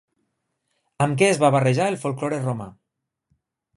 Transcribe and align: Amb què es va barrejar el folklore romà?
Amb 1.05 1.19
què 1.19 1.29
es 1.33 1.39
va 1.43 1.51
barrejar 1.57 1.91
el 1.93 1.99
folklore 2.07 2.41
romà? 2.47 2.71